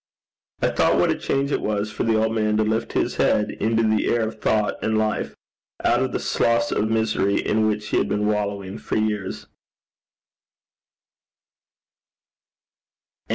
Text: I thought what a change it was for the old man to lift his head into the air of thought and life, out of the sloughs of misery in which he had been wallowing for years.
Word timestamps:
I 0.63 0.69
thought 0.69 0.97
what 0.97 1.11
a 1.11 1.15
change 1.15 1.51
it 1.51 1.61
was 1.61 1.91
for 1.91 2.01
the 2.03 2.17
old 2.17 2.33
man 2.33 2.57
to 2.57 2.63
lift 2.63 2.93
his 2.93 3.17
head 3.17 3.51
into 3.51 3.83
the 3.83 4.07
air 4.07 4.27
of 4.27 4.41
thought 4.41 4.83
and 4.83 4.97
life, 4.97 5.35
out 5.85 6.01
of 6.01 6.11
the 6.11 6.19
sloughs 6.19 6.71
of 6.71 6.89
misery 6.89 7.35
in 7.35 7.67
which 7.67 7.89
he 7.89 7.97
had 7.97 8.09
been 8.09 8.25
wallowing 8.25 8.79
for 8.79 8.95
years. 8.95 9.45